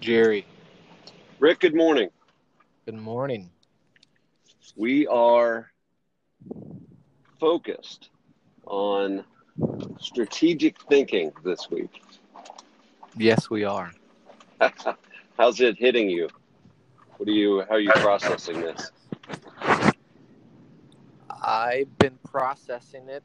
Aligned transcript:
Jerry. 0.00 0.46
Rick, 1.38 1.60
good 1.60 1.74
morning. 1.74 2.10
Good 2.84 2.96
morning. 2.96 3.50
We 4.76 5.06
are 5.06 5.70
focused 7.40 8.10
on 8.66 9.24
strategic 9.98 10.80
thinking 10.82 11.32
this 11.44 11.70
week. 11.70 12.02
Yes, 13.16 13.48
we 13.48 13.64
are. 13.64 13.92
How's 15.38 15.60
it 15.60 15.78
hitting 15.78 16.10
you? 16.10 16.28
What 17.16 17.28
are 17.28 17.32
you 17.32 17.62
how 17.68 17.76
are 17.76 17.80
you 17.80 17.90
processing 17.92 18.60
this? 18.60 18.90
I've 21.42 21.96
been 21.98 22.18
processing 22.24 23.08
it 23.08 23.24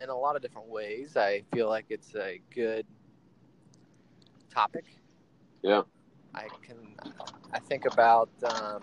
in 0.00 0.08
a 0.08 0.16
lot 0.16 0.36
of 0.36 0.42
different 0.42 0.68
ways. 0.68 1.16
I 1.16 1.42
feel 1.52 1.68
like 1.68 1.86
it's 1.90 2.14
a 2.14 2.40
good 2.54 2.86
topic. 4.50 4.84
Yeah. 5.64 5.82
I 6.34 6.48
can 6.62 6.76
I 7.52 7.58
think 7.58 7.86
about 7.86 8.28
um, 8.44 8.82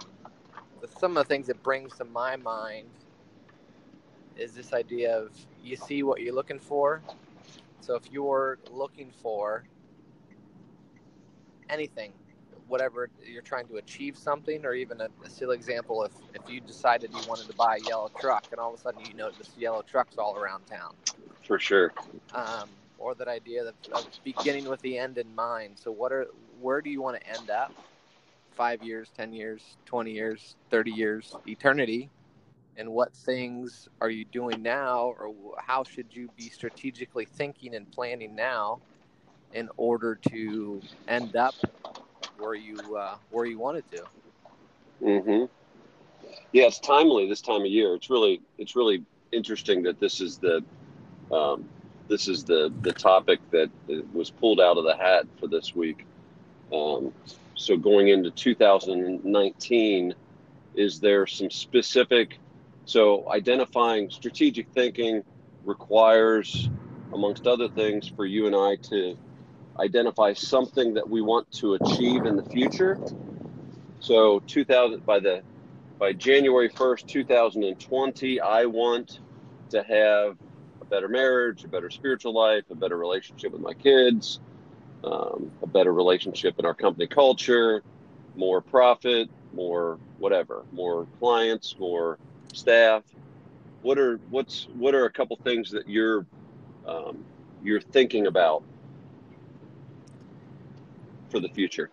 some 1.00 1.16
of 1.16 1.28
the 1.28 1.28
things 1.28 1.48
it 1.48 1.62
brings 1.62 1.96
to 1.98 2.06
my 2.06 2.36
mind 2.36 2.90
is 4.36 4.54
this 4.54 4.74
idea 4.74 5.16
of 5.16 5.32
you 5.64 5.76
see 5.76 6.02
what 6.02 6.22
you're 6.22 6.34
looking 6.34 6.58
for. 6.58 7.04
So 7.82 7.94
if 7.94 8.12
you're 8.12 8.58
looking 8.72 9.12
for 9.22 9.64
anything, 11.70 12.14
whatever 12.68 13.12
you're 13.24 13.44
trying 13.44 13.68
to 13.68 13.76
achieve 13.76 14.18
something, 14.18 14.66
or 14.66 14.74
even 14.74 15.02
a, 15.02 15.10
a 15.24 15.30
silly 15.30 15.56
example, 15.56 16.04
if, 16.04 16.14
if 16.34 16.50
you 16.50 16.62
decided 16.62 17.12
you 17.12 17.22
wanted 17.30 17.48
to 17.48 17.54
buy 17.54 17.78
a 17.78 17.88
yellow 17.88 18.10
truck 18.20 18.48
and 18.52 18.60
all 18.60 18.74
of 18.74 18.80
a 18.80 18.82
sudden 18.82 19.06
you 19.06 19.14
notice 19.14 19.52
yellow 19.56 19.84
trucks 19.84 20.18
all 20.18 20.36
around 20.36 20.66
town. 20.66 20.96
For 21.46 21.60
sure. 21.60 21.94
Um, 22.34 22.70
or 23.02 23.16
that 23.16 23.28
idea 23.28 23.64
of, 23.64 23.76
of 23.92 24.08
beginning 24.24 24.66
with 24.70 24.82
the 24.82 24.98
end 24.98 25.18
in 25.18 25.34
mind. 25.36 25.78
So 25.78 25.92
what 25.92 26.12
are 26.12 26.28
where 26.62 26.82
do 26.82 26.90
you 26.90 27.02
want 27.02 27.20
to 27.20 27.28
end 27.28 27.50
up? 27.50 27.74
Five 28.56 28.84
years, 28.84 29.10
ten 29.16 29.34
years, 29.34 29.78
twenty 29.86 30.12
years, 30.12 30.56
thirty 30.70 30.92
years, 30.92 31.36
eternity. 31.48 32.10
And 32.78 32.90
what 32.92 33.14
things 33.14 33.88
are 34.00 34.10
you 34.10 34.26
doing 34.26 34.62
now, 34.62 35.14
or 35.20 35.34
how 35.58 35.84
should 35.84 36.08
you 36.12 36.30
be 36.38 36.50
strategically 36.50 37.26
thinking 37.26 37.76
and 37.76 37.92
planning 37.92 38.36
now, 38.36 38.80
in 39.54 39.70
order 39.78 40.16
to 40.30 40.82
end 41.08 41.36
up 41.36 41.54
where 42.38 42.54
you 42.54 42.78
uh, 42.96 43.16
where 43.30 43.46
you 43.46 43.60
wanted 43.60 43.90
to? 43.92 44.04
Mm-hmm. 45.04 45.46
Yeah, 46.54 46.66
it's 46.66 46.80
timely 46.80 47.28
this 47.28 47.42
time 47.42 47.62
of 47.62 47.68
year. 47.68 47.96
It's 47.96 48.10
really 48.10 48.42
it's 48.58 48.76
really 48.76 49.04
interesting 49.32 49.84
that 49.84 50.00
this 50.00 50.22
is 50.22 50.38
the 50.38 50.64
um, 51.32 51.70
this 52.08 52.28
is 52.28 52.44
the 52.44 52.74
the 52.82 52.94
topic 52.94 53.40
that 53.52 53.70
was 54.14 54.30
pulled 54.30 54.60
out 54.60 54.78
of 54.78 54.84
the 54.84 54.96
hat 54.96 55.26
for 55.40 55.48
this 55.48 55.76
week. 55.76 56.06
Um, 56.74 57.14
so 57.56 57.78
going 57.78 58.08
into 58.08 58.32
2019, 58.32 60.16
is 60.76 61.00
there 61.00 61.28
some 61.28 61.50
specific? 61.50 62.40
So 62.86 63.30
identifying 63.30 64.10
strategic 64.10 64.70
thinking 64.74 65.24
requires, 65.66 66.70
amongst 67.14 67.46
other 67.46 67.68
things, 67.70 68.08
for 68.08 68.26
you 68.26 68.48
and 68.48 68.56
I 68.56 68.78
to 68.90 69.18
identify 69.80 70.34
something 70.34 70.94
that 70.96 71.08
we 71.08 71.22
want 71.22 71.52
to 71.54 71.76
achieve 71.76 72.26
in 72.26 72.36
the 72.36 72.44
future. 72.44 73.00
So 74.00 74.40
2000 74.48 75.06
by 75.06 75.20
the 75.20 75.42
by 76.00 76.14
January 76.14 76.68
1st, 76.68 77.08
2020, 77.08 78.42
I 78.42 78.66
want 78.66 79.20
to 79.70 79.84
have 79.84 80.36
a 80.82 80.86
better 80.86 81.08
marriage, 81.08 81.64
a 81.64 81.68
better 81.68 81.92
spiritual 81.92 82.34
life, 82.34 82.64
a 82.72 82.76
better 82.76 82.98
relationship 82.98 83.52
with 83.52 83.62
my 83.62 83.76
kids, 83.76 84.40
um, 85.04 85.52
a 85.62 85.68
better 85.68 85.94
relationship 85.94 86.60
in 86.60 86.66
our 86.66 86.74
company 86.74 87.08
culture, 87.08 87.84
more 88.36 88.62
profit, 88.62 89.30
more 89.54 89.98
whatever, 90.20 90.64
more 90.72 91.08
clients, 91.20 91.76
more 91.80 92.18
staff. 92.54 93.04
What 93.82 93.98
are 93.98 94.18
what's 94.30 94.68
what 94.76 94.94
are 94.94 95.06
a 95.06 95.12
couple 95.12 95.36
things 95.38 95.72
that 95.72 95.90
you're 95.90 96.26
um, 96.86 97.24
you're 97.64 97.82
thinking 97.82 98.28
about 98.28 98.64
for 101.30 101.40
the 101.40 101.50
future? 101.50 101.90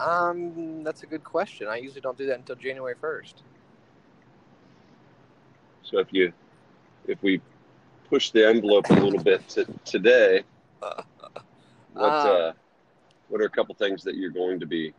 Um, 0.00 0.82
that's 0.82 1.02
a 1.02 1.06
good 1.06 1.24
question. 1.24 1.68
I 1.68 1.76
usually 1.76 2.00
don't 2.00 2.16
do 2.16 2.26
that 2.26 2.38
until 2.38 2.56
January 2.56 2.94
first. 2.98 3.42
So 5.82 5.98
if 5.98 6.08
you 6.12 6.32
if 7.06 7.22
we 7.22 7.40
push 8.08 8.30
the 8.30 8.46
envelope 8.46 8.88
a 8.90 8.94
little 8.94 9.22
bit 9.22 9.46
to 9.50 9.66
today, 9.84 10.42
what 11.92 12.02
uh, 12.02 12.02
uh, 12.02 12.52
what 13.28 13.40
are 13.40 13.44
a 13.44 13.50
couple 13.50 13.74
things 13.74 14.02
that 14.04 14.16
you're 14.16 14.30
going 14.30 14.60
to 14.60 14.66
be 14.66 14.92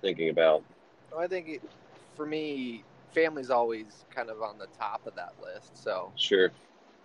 thinking 0.00 0.30
about? 0.30 0.62
I 1.16 1.26
think 1.26 1.48
it, 1.48 1.62
for 2.14 2.26
me, 2.26 2.84
family's 3.12 3.50
always 3.50 4.04
kind 4.14 4.30
of 4.30 4.42
on 4.42 4.58
the 4.58 4.68
top 4.78 5.06
of 5.06 5.14
that 5.16 5.34
list. 5.42 5.82
So 5.82 6.12
sure. 6.16 6.50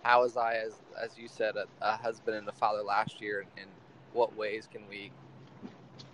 How 0.02 0.22
was 0.22 0.36
I, 0.36 0.56
as 0.56 0.74
as 1.00 1.16
you 1.16 1.28
said, 1.28 1.56
a, 1.56 1.66
a 1.80 1.96
husband 1.96 2.36
and 2.36 2.48
a 2.48 2.52
father 2.52 2.82
last 2.82 3.20
year, 3.20 3.40
and, 3.40 3.48
and 3.56 3.70
what 4.12 4.36
ways 4.36 4.68
can 4.70 4.82
we 4.88 5.10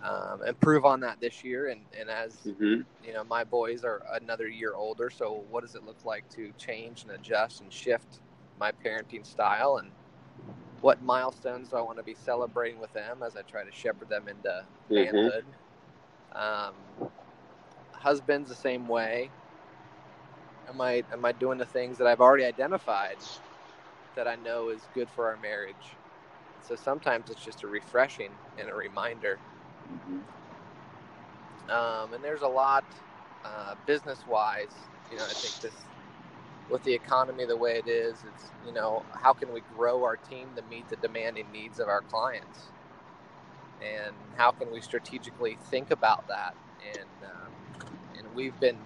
um, 0.03 0.43
improve 0.45 0.85
on 0.85 0.99
that 1.01 1.19
this 1.19 1.43
year. 1.43 1.69
And, 1.69 1.81
and 1.99 2.09
as 2.09 2.33
mm-hmm. 2.45 2.81
you 3.05 3.13
know, 3.13 3.23
my 3.23 3.43
boys 3.43 3.83
are 3.83 4.01
another 4.13 4.47
year 4.47 4.73
older. 4.73 5.09
So 5.09 5.43
what 5.49 5.61
does 5.61 5.75
it 5.75 5.85
look 5.85 6.03
like 6.05 6.29
to 6.31 6.51
change 6.57 7.03
and 7.03 7.11
adjust 7.11 7.61
and 7.61 7.71
shift 7.71 8.19
my 8.59 8.71
parenting 8.71 9.25
style? 9.25 9.77
And 9.77 9.91
what 10.81 11.01
milestones 11.01 11.69
do 11.69 11.77
I 11.77 11.81
want 11.81 11.97
to 11.97 12.03
be 12.03 12.15
celebrating 12.15 12.79
with 12.79 12.93
them 12.93 13.23
as 13.23 13.35
I 13.35 13.41
try 13.43 13.63
to 13.63 13.71
shepherd 13.71 14.09
them 14.09 14.27
into 14.27 14.65
mm-hmm. 14.89 14.95
manhood? 14.95 15.45
Um, 16.33 16.73
husband's 17.91 18.49
the 18.49 18.55
same 18.55 18.87
way. 18.87 19.29
Am 20.69 20.79
I 20.81 21.03
am 21.11 21.25
I 21.25 21.31
doing 21.31 21.57
the 21.57 21.65
things 21.65 21.97
that 21.97 22.07
I've 22.07 22.21
already 22.21 22.45
identified 22.45 23.17
that 24.15 24.27
I 24.27 24.35
know 24.35 24.69
is 24.69 24.81
good 24.93 25.09
for 25.09 25.27
our 25.27 25.37
marriage? 25.37 25.95
So 26.67 26.75
sometimes 26.75 27.31
it's 27.31 27.43
just 27.43 27.63
a 27.63 27.67
refreshing 27.67 28.29
and 28.59 28.69
a 28.69 28.75
reminder 28.75 29.39
Mm-hmm. 29.91 31.71
Um, 31.71 32.13
and 32.13 32.23
there's 32.23 32.41
a 32.41 32.47
lot 32.47 32.83
uh, 33.45 33.75
business 33.85 34.25
wise. 34.27 34.73
You 35.11 35.17
know, 35.17 35.23
I 35.23 35.33
think 35.33 35.61
this 35.61 35.81
with 36.69 36.83
the 36.83 36.93
economy 36.93 37.45
the 37.45 37.57
way 37.57 37.77
it 37.77 37.87
is, 37.87 38.23
it's 38.33 38.51
you 38.65 38.73
know 38.73 39.03
how 39.13 39.33
can 39.33 39.51
we 39.51 39.61
grow 39.75 40.03
our 40.03 40.17
team 40.17 40.49
to 40.55 40.61
meet 40.63 40.87
the 40.89 40.95
demanding 40.97 41.51
needs 41.51 41.79
of 41.79 41.87
our 41.87 42.01
clients, 42.01 42.67
and 43.81 44.15
how 44.37 44.51
can 44.51 44.71
we 44.71 44.81
strategically 44.81 45.57
think 45.69 45.91
about 45.91 46.27
that? 46.27 46.55
And 46.95 47.09
um, 47.25 47.87
and 48.17 48.35
we've 48.35 48.59
been 48.59 48.77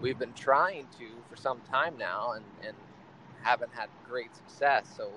we've 0.00 0.18
been 0.18 0.34
trying 0.34 0.86
to 0.98 1.06
for 1.30 1.36
some 1.36 1.60
time 1.70 1.96
now, 1.98 2.32
and 2.32 2.44
and 2.66 2.76
haven't 3.42 3.72
had 3.74 3.88
great 4.08 4.34
success. 4.34 4.86
So 4.96 5.10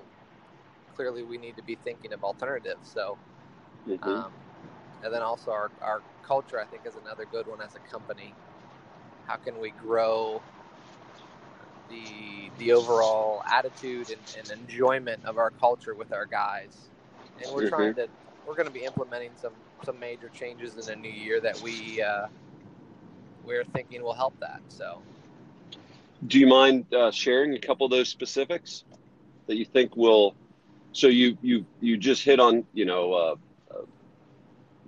clearly, 0.94 1.22
we 1.22 1.38
need 1.38 1.56
to 1.56 1.62
be 1.62 1.76
thinking 1.76 2.12
of 2.12 2.24
alternatives. 2.24 2.90
So. 2.92 3.18
Mm-hmm. 3.88 4.08
Um, 4.08 4.32
and 5.04 5.12
then 5.12 5.22
also 5.22 5.50
our, 5.50 5.70
our 5.80 6.02
culture 6.22 6.60
i 6.60 6.64
think 6.64 6.84
is 6.86 6.96
another 6.96 7.24
good 7.30 7.46
one 7.46 7.60
as 7.60 7.74
a 7.76 7.78
company 7.90 8.34
how 9.26 9.36
can 9.36 9.58
we 9.60 9.70
grow 9.70 10.42
the 11.88 12.50
the 12.58 12.72
overall 12.72 13.42
attitude 13.50 14.10
and, 14.10 14.20
and 14.38 14.60
enjoyment 14.60 15.24
of 15.24 15.38
our 15.38 15.50
culture 15.50 15.94
with 15.94 16.12
our 16.12 16.26
guys 16.26 16.88
and 17.42 17.52
we're 17.54 17.62
mm-hmm. 17.62 17.74
trying 17.74 17.94
to 17.94 18.08
we're 18.46 18.54
going 18.54 18.66
to 18.66 18.72
be 18.72 18.84
implementing 18.84 19.30
some 19.40 19.52
some 19.84 19.98
major 19.98 20.28
changes 20.30 20.76
in 20.76 21.00
the 21.00 21.08
new 21.08 21.14
year 21.14 21.40
that 21.40 21.60
we 21.60 22.02
uh, 22.02 22.26
we're 23.44 23.64
thinking 23.64 24.02
will 24.02 24.12
help 24.14 24.38
that 24.40 24.60
so 24.68 25.00
do 26.26 26.38
you 26.38 26.46
mind 26.46 26.84
uh, 26.92 27.10
sharing 27.10 27.54
a 27.54 27.58
couple 27.58 27.84
of 27.86 27.92
those 27.92 28.08
specifics 28.08 28.84
that 29.46 29.56
you 29.56 29.64
think 29.64 29.96
will 29.96 30.34
so 30.92 31.06
you 31.06 31.38
you 31.42 31.64
you 31.80 31.96
just 31.96 32.24
hit 32.24 32.40
on 32.40 32.64
you 32.72 32.84
know 32.84 33.12
uh, 33.12 33.34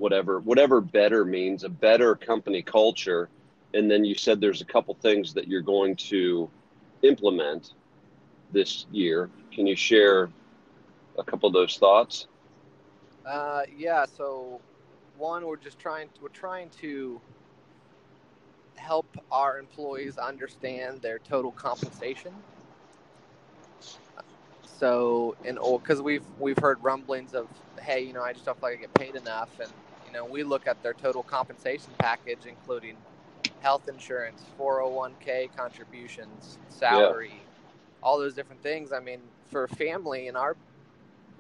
whatever 0.01 0.41
whatever 0.41 0.81
better 0.81 1.25
means 1.27 1.63
a 1.63 1.69
better 1.69 2.17
company 2.17 2.63
culture 2.63 3.29
and 3.75 3.89
then 3.91 4.03
you 4.03 4.15
said 4.15 4.41
there's 4.41 4.63
a 4.63 4.65
couple 4.65 4.95
things 4.95 5.35
that 5.35 5.47
you're 5.47 5.61
going 5.61 5.95
to 5.95 6.49
implement 7.03 7.73
this 8.53 8.87
year. 8.91 9.31
Can 9.53 9.67
you 9.67 9.77
share 9.77 10.31
a 11.19 11.25
couple 11.25 11.47
of 11.47 11.53
those 11.53 11.77
thoughts? 11.77 12.27
Uh, 13.27 13.63
yeah 13.77 14.07
so 14.07 14.61
one 15.19 15.47
we're 15.47 15.57
just 15.57 15.79
trying 15.79 16.09
we're 16.23 16.29
trying 16.29 16.71
to 16.71 17.21
help 18.77 19.07
our 19.31 19.59
employees 19.59 20.17
understand 20.17 21.03
their 21.03 21.19
total 21.19 21.53
compensation. 21.53 22.33
So 24.65 25.37
and 25.45 25.59
because 25.59 26.01
we've 26.01 26.25
we've 26.39 26.59
heard 26.59 26.83
rumblings 26.83 27.35
of 27.35 27.47
hey 27.83 28.01
you 28.01 28.13
know 28.13 28.23
i 28.23 28.33
just 28.33 28.45
don't 28.47 28.59
feel 28.59 28.71
like 28.71 28.79
i 28.79 28.81
get 28.81 28.95
paid 28.95 29.15
enough. 29.15 29.51
And 29.61 29.71
you 30.11 30.19
know, 30.19 30.25
we 30.25 30.43
look 30.43 30.67
at 30.67 30.83
their 30.83 30.95
total 30.95 31.23
compensation 31.23 31.93
package, 31.99 32.47
including 32.47 32.97
health 33.61 33.89
insurance, 33.89 34.45
401k 34.59 35.55
contributions, 35.57 36.59
salary, 36.69 37.33
yeah. 37.33 37.41
all 38.03 38.19
those 38.19 38.35
different 38.35 38.63
things. 38.63 38.93
I 38.93 39.01
mean, 39.01 39.21
for 39.51 39.65
a 39.65 39.69
family 39.69 40.29
in 40.29 40.37
our 40.37 40.57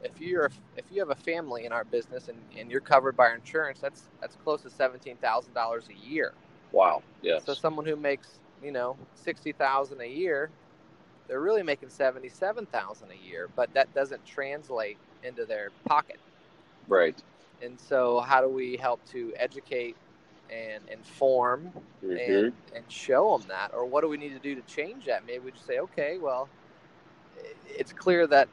if 0.02 0.20
you're 0.20 0.50
if 0.76 0.84
you 0.90 1.00
have 1.00 1.10
a 1.10 1.14
family 1.14 1.66
in 1.66 1.72
our 1.72 1.84
business 1.84 2.28
and, 2.28 2.38
and 2.58 2.70
you're 2.70 2.80
covered 2.80 3.16
by 3.16 3.32
insurance, 3.34 3.80
that's 3.80 4.08
that's 4.20 4.36
close 4.36 4.62
to 4.62 4.70
seventeen 4.70 5.16
thousand 5.16 5.54
dollars 5.54 5.84
a 5.90 6.08
year. 6.08 6.32
Wow. 6.72 7.02
Yeah. 7.22 7.38
So 7.38 7.54
someone 7.54 7.86
who 7.86 7.96
makes 7.96 8.38
you 8.62 8.72
know 8.72 8.96
sixty 9.14 9.52
thousand 9.52 10.00
a 10.00 10.08
year, 10.08 10.50
they're 11.28 11.40
really 11.40 11.62
making 11.62 11.90
seventy 11.90 12.28
seven 12.28 12.66
thousand 12.66 13.08
a 13.10 13.28
year, 13.28 13.48
but 13.56 13.72
that 13.74 13.92
doesn't 13.94 14.24
translate 14.24 14.96
into 15.22 15.44
their 15.44 15.70
pocket. 15.84 16.18
Right. 16.88 17.20
And 17.62 17.78
so, 17.78 18.20
how 18.20 18.40
do 18.40 18.48
we 18.48 18.76
help 18.76 19.04
to 19.10 19.34
educate 19.36 19.96
and 20.50 20.82
inform 20.90 21.72
mm-hmm. 22.04 22.16
and, 22.16 22.52
and 22.74 22.84
show 22.88 23.38
them 23.38 23.48
that? 23.48 23.72
Or 23.72 23.84
what 23.84 24.02
do 24.02 24.08
we 24.08 24.16
need 24.16 24.30
to 24.30 24.38
do 24.38 24.54
to 24.54 24.62
change 24.62 25.06
that? 25.06 25.26
Maybe 25.26 25.38
we 25.40 25.52
just 25.52 25.66
say, 25.66 25.78
okay, 25.78 26.18
well, 26.18 26.48
it's 27.66 27.92
clear 27.92 28.26
that 28.26 28.48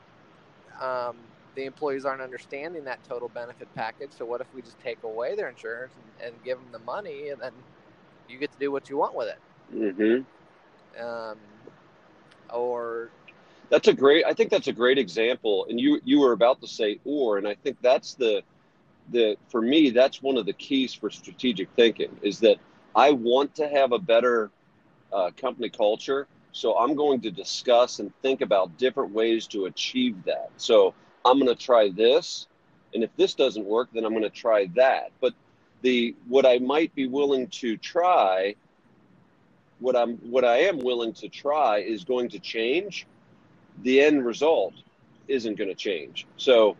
um, 0.80 1.18
the 1.56 1.66
employees 1.66 2.06
aren't 2.06 2.22
understanding 2.22 2.84
that 2.86 3.04
total 3.04 3.30
benefit 3.30 3.68
package. 3.76 4.12
So, 4.12 4.26
what 4.26 4.42
if 4.42 4.48
we 4.54 4.62
just 4.62 4.80
take 4.80 5.02
away 5.04 5.36
their 5.36 5.50
insurance 5.50 5.94
and, 6.20 6.28
and 6.28 6.44
give 6.44 6.60
them 6.60 6.68
the 6.72 6.80
money 6.80 7.30
and 7.30 7.42
then 7.42 7.52
you 8.30 8.38
get 8.38 8.52
to 8.52 8.60
do 8.60 8.72
what 8.72 8.90
you 8.90 8.98
want 8.98 9.16
with 9.16 9.28
it? 9.28 9.40
Mm-hmm. 9.74 11.04
Um, 11.04 11.38
or 12.54 13.10
that's 13.70 13.88
a 13.88 13.94
great 13.94 14.26
i 14.26 14.34
think 14.34 14.50
that's 14.50 14.68
a 14.68 14.74
great 14.74 14.98
example 14.98 15.66
and 15.70 15.80
you 15.80 16.00
you 16.04 16.20
were 16.20 16.32
about 16.32 16.62
to 16.62 16.68
say 16.68 17.00
or 17.04 17.38
and 17.38 17.48
i 17.48 17.54
think 17.56 17.78
that's 17.82 18.14
the 18.14 18.42
that 19.12 19.38
for 19.50 19.62
me 19.62 19.90
that's 19.90 20.22
one 20.22 20.38
of 20.38 20.46
the 20.46 20.54
keys 20.54 20.94
for 20.94 21.10
strategic 21.10 21.70
thinking 21.76 22.16
is 22.22 22.40
that 22.40 22.58
i 22.96 23.12
want 23.12 23.54
to 23.56 23.68
have 23.68 23.92
a 23.92 24.00
better 24.00 24.52
uh, 25.14 25.32
company 25.38 25.70
culture. 25.70 26.28
So 26.52 26.78
i'm 26.78 26.96
going 26.96 27.22
to 27.22 27.32
discuss 27.32 28.00
and 28.00 28.12
think 28.22 28.42
about 28.42 28.78
different 28.78 29.12
ways 29.12 29.48
to 29.48 29.66
achieve 29.66 30.24
that. 30.26 30.50
So 30.58 30.94
i'm 31.26 31.40
going 31.40 31.56
to 31.56 31.64
try 31.64 31.90
this 31.90 32.48
and 32.94 33.04
if 33.04 33.10
this 33.16 33.34
doesn't 33.34 33.66
work 33.66 33.90
then 33.94 34.06
i'm 34.06 34.12
going 34.12 34.24
to 34.24 34.30
try 34.30 34.70
that. 34.76 35.12
But 35.22 35.34
the 35.82 36.16
what 36.28 36.46
i 36.46 36.58
might 36.58 36.94
be 36.96 37.08
willing 37.08 37.48
to 37.48 37.78
try 37.78 38.56
what 39.80 39.96
i'm 39.96 40.18
what 40.18 40.44
i 40.44 40.58
am 40.58 40.80
willing 40.80 41.14
to 41.14 41.30
try 41.30 41.80
is 41.80 42.04
going 42.04 42.30
to 42.30 42.40
change. 42.40 43.06
The 43.84 44.02
end 44.02 44.26
result 44.26 44.74
isn't 45.28 45.56
going 45.56 45.70
to 45.70 45.76
change. 45.76 46.26
So 46.38 46.76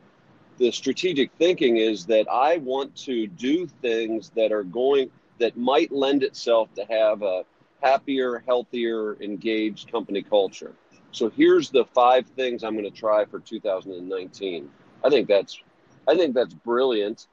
the 0.58 0.72
strategic 0.72 1.32
thinking 1.34 1.78
is 1.78 2.06
that 2.08 2.28
I 2.30 2.58
want 2.58 2.96
to 3.06 3.28
do 3.28 3.68
things 3.68 4.32
that 4.36 4.52
are 4.52 4.64
going 4.64 5.10
that 5.40 5.56
might 5.56 5.92
lend 5.92 6.24
itself 6.24 6.74
to 6.76 6.86
have 6.90 7.22
a 7.22 7.46
happier, 7.82 8.44
healthier, 8.48 9.22
engaged 9.22 9.92
company 9.92 10.24
culture. 10.24 10.74
So 11.12 11.30
here's 11.30 11.70
the 11.70 11.86
five 11.86 12.26
things 12.28 12.64
I'm 12.64 12.74
going 12.74 12.92
to 12.92 13.00
try 13.00 13.26
for 13.26 13.40
2019. 13.40 14.70
I 15.04 15.10
think 15.10 15.28
that's 15.28 15.60
I 16.08 16.16
think 16.16 16.34
that's 16.34 16.54
brilliant, 16.54 17.28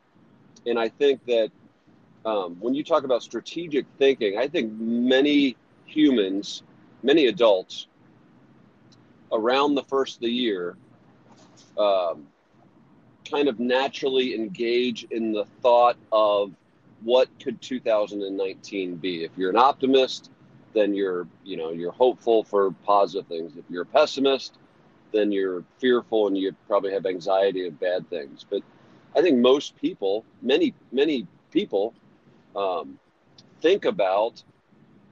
and 0.66 0.78
I 0.78 0.88
think 0.88 1.24
that 1.26 1.50
um, 2.24 2.56
when 2.58 2.74
you 2.74 2.82
talk 2.82 3.04
about 3.04 3.22
strategic 3.22 3.86
thinking, 3.98 4.36
I 4.36 4.48
think 4.48 4.72
many 4.72 5.56
humans, 5.86 6.62
many 7.02 7.26
adults, 7.26 7.86
around 9.32 9.74
the 9.74 9.84
first 9.84 10.16
of 10.16 10.20
the 10.22 10.30
year. 10.30 10.76
Um, 11.78 12.26
kind 13.34 13.48
of 13.48 13.58
naturally 13.58 14.34
engage 14.34 15.04
in 15.10 15.32
the 15.32 15.44
thought 15.60 15.96
of 16.12 16.52
what 17.02 17.28
could 17.42 17.60
2019 17.60 18.94
be. 18.96 19.24
If 19.24 19.32
you're 19.36 19.50
an 19.50 19.56
optimist, 19.56 20.30
then 20.72 20.94
you're, 20.94 21.26
you 21.44 21.56
know, 21.56 21.70
you're 21.70 21.90
hopeful 21.90 22.44
for 22.44 22.70
positive 22.84 23.26
things. 23.26 23.56
If 23.56 23.64
you're 23.68 23.82
a 23.82 23.86
pessimist, 23.86 24.54
then 25.12 25.32
you're 25.32 25.64
fearful 25.78 26.28
and 26.28 26.38
you 26.38 26.54
probably 26.68 26.92
have 26.92 27.06
anxiety 27.06 27.66
of 27.66 27.80
bad 27.80 28.08
things. 28.08 28.46
But 28.48 28.62
I 29.16 29.20
think 29.20 29.38
most 29.38 29.76
people, 29.76 30.24
many, 30.40 30.72
many 30.92 31.26
people, 31.50 31.92
um, 32.54 33.00
think 33.60 33.84
about 33.84 34.42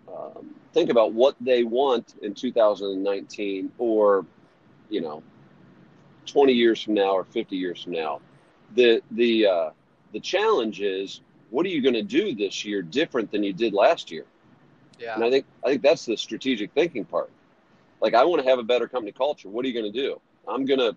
um, 0.08 0.54
think 0.72 0.90
about 0.90 1.12
what 1.12 1.34
they 1.40 1.64
want 1.64 2.14
in 2.22 2.34
2019 2.34 3.72
or 3.78 4.26
you 4.90 5.00
know 5.00 5.22
20 6.32 6.52
years 6.52 6.82
from 6.82 6.94
now 6.94 7.12
or 7.12 7.24
50 7.24 7.56
years 7.56 7.82
from 7.82 7.92
now. 7.92 8.20
The 8.74 9.02
the 9.10 9.46
uh, 9.46 9.70
the 10.12 10.20
challenge 10.20 10.80
is 10.80 11.20
what 11.50 11.66
are 11.66 11.68
you 11.68 11.82
going 11.82 11.94
to 11.94 12.02
do 12.02 12.34
this 12.34 12.64
year 12.64 12.80
different 12.82 13.30
than 13.30 13.42
you 13.42 13.52
did 13.52 13.74
last 13.74 14.10
year? 14.10 14.24
Yeah. 14.98 15.14
And 15.14 15.24
I 15.24 15.30
think 15.30 15.46
I 15.64 15.68
think 15.68 15.82
that's 15.82 16.06
the 16.06 16.16
strategic 16.16 16.72
thinking 16.72 17.04
part. 17.04 17.30
Like 18.00 18.14
I 18.14 18.24
want 18.24 18.42
to 18.42 18.48
have 18.48 18.58
a 18.58 18.62
better 18.62 18.88
company 18.88 19.12
culture. 19.12 19.48
What 19.48 19.64
are 19.64 19.68
you 19.68 19.74
going 19.78 19.92
to 19.92 19.98
do? 19.98 20.20
I'm 20.48 20.64
going 20.64 20.80
to 20.80 20.96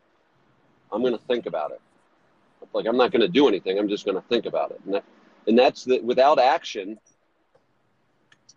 I'm 0.92 1.02
going 1.02 1.18
to 1.18 1.24
think 1.26 1.46
about 1.46 1.72
it. 1.72 1.82
Like 2.74 2.86
I'm 2.86 2.98
not 2.98 3.12
going 3.12 3.22
to 3.22 3.28
do 3.28 3.48
anything. 3.48 3.78
I'm 3.78 3.90
just 3.90 4.06
going 4.06 4.16
to 4.16 4.28
think 4.30 4.46
about 4.46 4.72
it. 4.72 4.80
And 4.86 4.94
that, 4.96 5.04
and 5.48 5.60
that's 5.60 5.84
the 5.84 6.00
without 6.00 6.40
action 6.40 6.98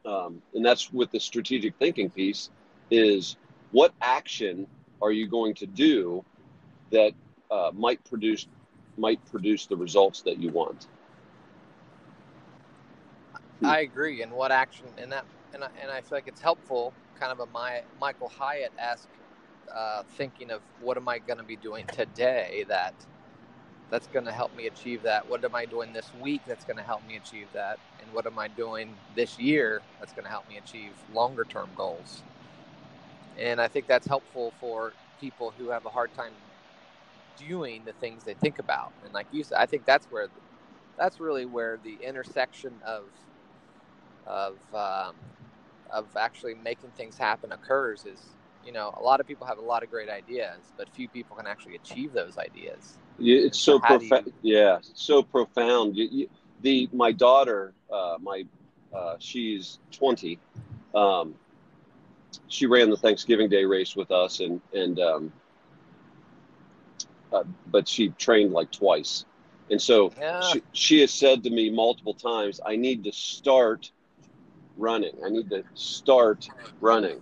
um, 0.05 0.43
and 0.55 0.65
that's 0.65 0.93
with 0.93 1.11
the 1.11 1.21
strategic 1.21 1.77
thinking 1.79 2.11
piece 2.11 2.51
is 2.91 3.37
what 3.73 3.93
action 4.01 4.67
are 5.03 5.13
you 5.13 5.27
going 5.27 5.55
to 5.55 5.67
do 5.67 6.25
that 6.90 7.12
uh, 7.50 7.70
might 7.75 8.05
produce 8.05 8.46
might 8.96 9.25
produce 9.26 9.67
the 9.67 9.76
results 9.76 10.23
that 10.23 10.38
you 10.38 10.50
want. 10.50 10.88
I 13.64 13.81
agree. 13.81 14.23
And 14.23 14.32
what 14.32 14.52
action 14.52 14.87
and 14.99 15.12
that 15.12 15.26
and 15.55 15.64
I, 15.64 15.69
and 15.82 15.90
I 15.90 16.00
feel 16.00 16.19
like 16.19 16.29
it's 16.29 16.40
helpful, 16.40 16.94
kind 17.19 17.32
of 17.32 17.40
a 17.40 17.46
my 17.46 17.82
Michael 18.00 18.29
Hyatt 18.29 18.73
esque 18.79 19.08
uh, 19.75 20.02
thinking 20.17 20.50
of 20.50 20.62
what 20.81 20.96
am 20.96 21.08
I 21.08 21.19
going 21.19 21.38
to 21.38 21.44
be 21.44 21.56
doing 21.56 21.87
today 21.88 22.64
that 22.69 22.94
that's 23.91 24.06
going 24.08 24.26
to 24.26 24.32
help 24.32 24.55
me 24.55 24.67
achieve 24.67 25.02
that. 25.02 25.29
What 25.29 25.44
am 25.44 25.55
I 25.55 25.67
doing 25.67 25.93
this 25.93 26.12
week 26.14 26.43
that's 26.46 26.64
going 26.64 26.76
to 26.76 26.82
help 26.82 27.05
me 27.06 27.17
achieve 27.17 27.49
that? 27.55 27.79
And 28.00 28.12
what 28.12 28.26
am 28.26 28.38
I 28.38 28.49
doing 28.49 28.96
this 29.14 29.38
year 29.38 29.82
that's 29.99 30.12
going 30.12 30.25
to 30.25 30.31
help 30.31 30.49
me 30.49 30.58
achieve 30.58 30.93
longer 31.12 31.44
term 31.44 31.70
goals? 31.75 32.25
And 33.38 33.61
I 33.61 33.69
think 33.69 33.87
that's 33.87 34.06
helpful 34.06 34.52
for 34.61 34.94
people 35.20 35.52
who 35.56 35.70
have 35.70 35.87
a 35.87 35.91
hard 35.91 36.12
time 36.14 36.34
doing 37.38 37.82
the 37.85 37.93
things 37.94 38.25
they 38.25 38.35
think 38.35 38.58
about. 38.58 38.93
And 39.05 39.12
like 39.12 39.26
you 39.32 39.44
said, 39.44 39.58
I 39.58 39.67
think 39.67 39.85
that's 39.85 40.06
where 40.06 40.29
that's 40.96 41.20
really 41.20 41.46
where 41.46 41.79
the 41.82 41.99
intersection 42.02 42.73
of 42.85 43.05
of 44.26 44.56
um, 44.75 45.14
of 45.90 46.06
actually 46.17 46.55
making 46.55 46.90
things 46.96 47.17
happen 47.17 47.52
occurs. 47.52 48.05
Is 48.05 48.20
you 48.64 48.73
know 48.73 48.94
a 48.96 49.02
lot 49.02 49.20
of 49.20 49.26
people 49.26 49.46
have 49.46 49.58
a 49.58 49.62
lot 49.62 49.82
of 49.82 49.90
great 49.90 50.08
ideas, 50.08 50.73
but 50.76 50.88
few 50.90 51.08
people 51.08 51.37
can 51.37 51.46
actually 51.46 51.76
achieve 51.76 52.12
those 52.12 52.37
ideas. 52.38 52.99
Yeah, 53.19 53.46
it's 53.46 53.58
so, 53.58 53.79
so 53.79 53.79
profound. 53.81 54.32
You... 54.43 54.56
Yeah, 54.56 54.79
so 54.82 55.22
profound. 55.22 55.96
You, 55.96 56.08
you, 56.10 56.31
the 56.63 56.89
my 56.93 57.13
daughter, 57.13 57.72
uh, 57.93 58.17
my 58.20 58.44
uh, 58.93 59.17
she's 59.19 59.79
twenty. 59.91 60.39
Um, 60.94 61.34
she 62.48 62.67
ran 62.67 62.91
the 62.91 62.96
Thanksgiving 62.96 63.48
Day 63.48 63.65
race 63.65 63.96
with 63.96 64.10
us, 64.10 64.41
and 64.41 64.60
and 64.74 64.98
um, 65.01 65.32
uh, 67.32 67.44
but 67.67 67.89
she 67.89 68.11
trained 68.11 68.53
like 68.53 68.70
twice. 68.70 69.25
And 69.70 69.81
so 69.81 70.13
yeah. 70.19 70.41
she, 70.41 70.63
she 70.73 71.01
has 71.01 71.11
said 71.13 71.43
to 71.44 71.51
me 71.51 71.70
multiple 71.70 72.15
times, 72.15 72.61
I 72.65 72.77
need 72.77 73.05
to 73.05 73.13
start 73.13 73.91
running. 74.77 75.13
I 75.25 75.29
need 75.29 75.51
to 75.51 75.65
start 75.75 76.49
running. 76.81 77.20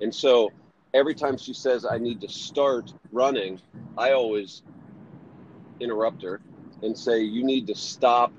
And 0.00 0.14
so 0.14 0.52
every 0.94 1.14
time 1.14 1.36
she 1.36 1.52
says, 1.52 1.84
I 1.84 1.98
need 1.98 2.20
to 2.20 2.28
start 2.28 2.92
running, 3.12 3.60
I 3.98 4.12
always 4.12 4.62
interrupt 5.80 6.22
her 6.22 6.40
and 6.82 6.96
say, 6.96 7.22
You 7.22 7.44
need 7.44 7.66
to 7.66 7.74
stop 7.74 8.32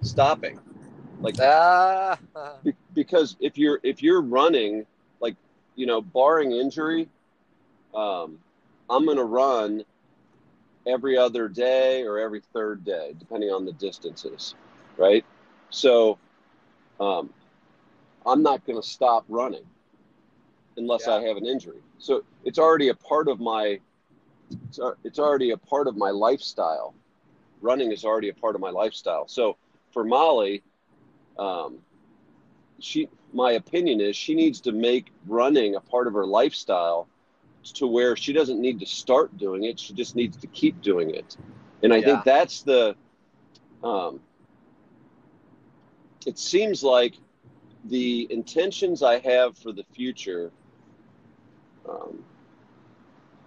stopping. 0.00 0.58
Like, 1.20 1.36
ah. 1.40 2.18
because 2.94 3.36
if 3.40 3.56
you're, 3.56 3.80
if 3.82 4.02
you're 4.02 4.22
running, 4.22 4.86
like, 5.20 5.36
you 5.74 5.86
know, 5.86 6.00
barring 6.02 6.52
injury, 6.52 7.08
um, 7.94 8.38
I'm 8.90 9.04
going 9.04 9.16
to 9.16 9.24
run 9.24 9.84
every 10.86 11.18
other 11.18 11.48
day 11.48 12.04
or 12.04 12.18
every 12.18 12.40
third 12.52 12.84
day, 12.84 13.14
depending 13.18 13.50
on 13.50 13.64
the 13.64 13.72
distances, 13.72 14.54
right? 14.96 15.24
So 15.70 16.18
um, 17.00 17.30
I'm 18.24 18.42
not 18.42 18.64
going 18.66 18.80
to 18.80 18.86
stop 18.86 19.24
running 19.28 19.64
unless 20.76 21.06
yeah. 21.06 21.14
I 21.14 21.22
have 21.22 21.36
an 21.36 21.46
injury. 21.46 21.80
So 21.98 22.22
it's 22.44 22.58
already 22.58 22.88
a 22.88 22.94
part 22.94 23.28
of 23.28 23.40
my 23.40 23.80
it's, 24.68 24.78
it's 25.02 25.18
already 25.18 25.50
a 25.50 25.56
part 25.56 25.88
of 25.88 25.96
my 25.96 26.10
lifestyle. 26.10 26.94
Running 27.60 27.90
is 27.90 28.04
already 28.04 28.28
a 28.28 28.34
part 28.34 28.54
of 28.54 28.60
my 28.60 28.70
lifestyle. 28.70 29.26
So 29.26 29.56
for 29.92 30.04
Molly, 30.04 30.62
um, 31.38 31.78
she 32.78 33.08
my 33.32 33.52
opinion 33.52 34.00
is 34.00 34.16
she 34.16 34.34
needs 34.34 34.60
to 34.62 34.72
make 34.72 35.12
running 35.26 35.74
a 35.74 35.80
part 35.80 36.06
of 36.06 36.12
her 36.12 36.26
lifestyle 36.26 37.08
to 37.72 37.86
where 37.86 38.16
she 38.16 38.32
doesn't 38.32 38.60
need 38.60 38.80
to 38.80 38.86
start 38.86 39.36
doing 39.38 39.64
it; 39.64 39.78
she 39.78 39.94
just 39.94 40.16
needs 40.16 40.36
to 40.38 40.46
keep 40.48 40.80
doing 40.82 41.14
it. 41.14 41.36
And 41.82 41.92
I 41.92 41.98
yeah. 41.98 42.04
think 42.04 42.24
that's 42.24 42.62
the. 42.62 42.96
Um, 43.82 44.20
it 46.26 46.38
seems 46.38 46.82
like 46.82 47.14
the 47.84 48.26
intentions 48.30 49.02
I 49.02 49.18
have 49.20 49.56
for 49.56 49.72
the 49.72 49.84
future. 49.94 50.50
Um, 51.88 52.24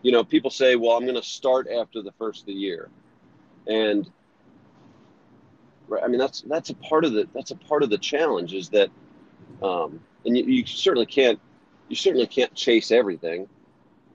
you 0.01 0.13
know, 0.13 0.23
people 0.23 0.49
say, 0.49 0.77
well, 0.77 0.91
I'm 0.91 1.03
going 1.03 1.15
to 1.15 1.23
start 1.23 1.67
after 1.69 2.01
the 2.01 2.13
first 2.13 2.41
of 2.41 2.45
the 2.47 2.53
year. 2.53 2.89
And 3.67 4.09
right, 5.89 6.01
I 6.01 6.07
mean, 6.07 6.19
that's, 6.19 6.41
that's 6.41 6.69
a 6.69 6.75
part 6.75 7.03
of 7.03 7.11
the, 7.11 7.27
that's 7.33 7.51
a 7.51 7.55
part 7.55 7.83
of 7.83 7.89
the 7.89 7.97
challenge 7.97 8.53
is 8.53 8.69
that, 8.69 8.89
um, 9.61 9.99
and 10.25 10.37
you, 10.37 10.45
you 10.45 10.65
certainly 10.65 11.05
can't, 11.05 11.37
you 11.89 11.97
certainly 11.97 12.27
can't 12.27 12.53
chase 12.55 12.91
everything, 12.91 13.49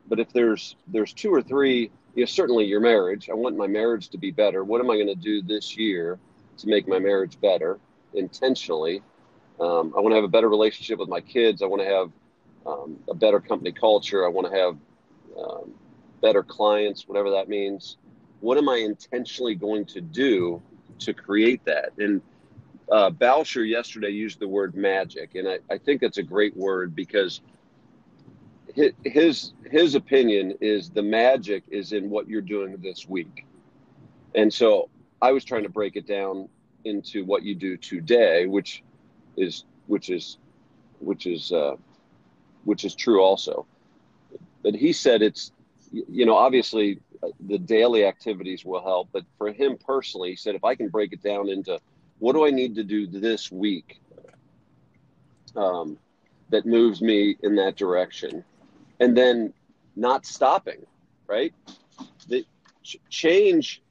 but 0.08 0.20
if 0.20 0.32
there's, 0.32 0.76
there's 0.86 1.12
two 1.12 1.32
or 1.32 1.42
three, 1.42 1.90
you 2.14 2.22
know, 2.22 2.26
certainly 2.26 2.64
your 2.64 2.80
marriage, 2.80 3.30
I 3.30 3.34
want 3.34 3.56
my 3.56 3.66
marriage 3.66 4.08
to 4.10 4.18
be 4.18 4.30
better. 4.30 4.64
What 4.64 4.80
am 4.80 4.90
I 4.90 4.94
going 4.94 5.08
to 5.08 5.14
do 5.14 5.42
this 5.42 5.76
year 5.76 6.18
to 6.58 6.68
make 6.68 6.86
my 6.86 6.98
marriage 6.98 7.40
better 7.40 7.78
intentionally? 8.14 9.02
Um, 9.60 9.94
I 9.96 10.00
want 10.00 10.12
to 10.12 10.16
have 10.16 10.24
a 10.24 10.28
better 10.28 10.48
relationship 10.48 10.98
with 10.98 11.08
my 11.08 11.20
kids. 11.20 11.62
I 11.62 11.66
want 11.66 11.82
to 11.82 11.88
have 11.88 12.10
um, 12.66 12.98
a 13.08 13.14
better 13.14 13.40
company 13.40 13.72
culture. 13.72 14.24
I 14.24 14.28
want 14.28 14.50
to 14.52 14.58
have 14.58 14.76
um, 15.38 15.74
better 16.20 16.42
clients, 16.42 17.06
whatever 17.08 17.30
that 17.30 17.48
means. 17.48 17.96
What 18.40 18.58
am 18.58 18.68
I 18.68 18.76
intentionally 18.76 19.54
going 19.54 19.84
to 19.86 20.00
do 20.00 20.62
to 21.00 21.14
create 21.14 21.64
that? 21.64 21.92
And 21.98 22.20
uh, 22.90 23.10
Balsher 23.10 23.68
yesterday 23.68 24.10
used 24.10 24.38
the 24.38 24.48
word 24.48 24.74
magic, 24.74 25.34
and 25.34 25.48
I, 25.48 25.58
I 25.70 25.78
think 25.78 26.00
that's 26.00 26.18
a 26.18 26.22
great 26.22 26.56
word 26.56 26.94
because 26.94 27.40
his 29.04 29.52
his 29.70 29.94
opinion 29.94 30.56
is 30.60 30.90
the 30.90 31.02
magic 31.02 31.62
is 31.70 31.92
in 31.92 32.10
what 32.10 32.28
you're 32.28 32.40
doing 32.40 32.76
this 32.82 33.08
week. 33.08 33.46
And 34.34 34.52
so 34.52 34.88
I 35.22 35.32
was 35.32 35.44
trying 35.44 35.62
to 35.62 35.68
break 35.68 35.96
it 35.96 36.06
down 36.06 36.48
into 36.84 37.24
what 37.24 37.42
you 37.42 37.54
do 37.54 37.76
today, 37.76 38.46
which 38.46 38.82
is 39.36 39.64
which 39.86 40.10
is 40.10 40.38
which 40.98 41.26
is 41.26 41.52
uh, 41.52 41.76
which 42.64 42.84
is 42.84 42.94
true 42.94 43.22
also. 43.22 43.66
But 44.62 44.74
he 44.74 44.92
said 44.92 45.22
it's 45.22 45.52
you 45.92 46.26
know 46.26 46.34
obviously 46.36 47.00
uh, 47.22 47.28
the 47.46 47.58
daily 47.58 48.04
activities 48.04 48.64
will 48.64 48.82
help, 48.82 49.08
but 49.12 49.24
for 49.38 49.52
him 49.52 49.78
personally, 49.78 50.30
he 50.30 50.36
said 50.36 50.54
if 50.54 50.64
I 50.64 50.74
can 50.74 50.88
break 50.88 51.12
it 51.12 51.22
down 51.22 51.48
into 51.48 51.78
what 52.18 52.32
do 52.32 52.44
I 52.44 52.50
need 52.50 52.74
to 52.76 52.84
do 52.84 53.06
this 53.06 53.52
week 53.52 54.00
um, 55.56 55.98
that 56.50 56.66
moves 56.66 57.00
me 57.00 57.36
in 57.42 57.56
that 57.56 57.76
direction, 57.76 58.44
and 59.04 59.14
then 59.14 59.52
not 59.96 60.24
stopping, 60.24 60.86
right? 61.26 61.52
The 62.28 62.44
ch- 62.82 62.96
change 63.10 63.82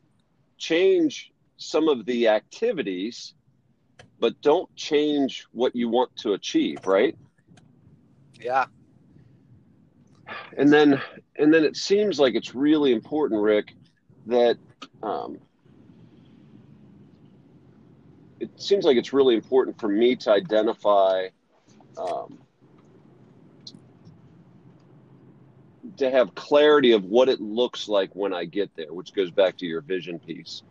change 0.57 1.31
some 1.57 1.87
of 1.87 2.05
the 2.05 2.27
activities 2.27 3.35
but 4.19 4.39
don't 4.41 4.73
change 4.75 5.45
what 5.51 5.75
you 5.75 5.89
want 5.89 6.15
to 6.15 6.33
achieve, 6.33 6.87
right? 6.87 7.15
Yeah. 8.39 8.65
And 10.57 10.71
then, 10.71 11.01
and 11.37 11.53
then 11.53 11.65
it 11.65 11.75
seems 11.75 12.19
like 12.19 12.33
it's 12.33 12.55
really 12.55 12.93
important, 12.93 13.41
Rick, 13.41 13.75
that 14.27 14.57
um, 15.01 15.37
it 18.39 18.49
seems 18.55 18.85
like 18.85 18.95
it's 18.95 19.11
really 19.11 19.35
important 19.35 19.77
for 19.79 19.89
me 19.89 20.15
to 20.15 20.31
identify 20.31 21.27
um, 21.97 22.39
to 25.97 26.09
have 26.09 26.35
clarity 26.35 26.91
of 26.91 27.03
what 27.03 27.29
it 27.29 27.39
looks 27.41 27.87
like 27.87 28.15
when 28.15 28.33
I 28.33 28.45
get 28.45 28.71
there, 28.75 28.93
which 28.93 29.13
goes 29.13 29.31
back 29.31 29.57
to 29.57 29.65
your 29.65 29.81
vision 29.81 30.19
piece, 30.19 30.63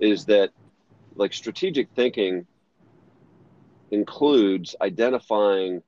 is 0.00 0.26
that 0.26 0.50
like 1.14 1.32
strategic 1.32 1.88
thinking 1.94 2.46
includes 3.90 4.74
identifying 4.80 5.82